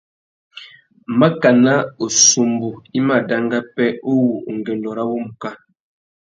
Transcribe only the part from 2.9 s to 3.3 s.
i má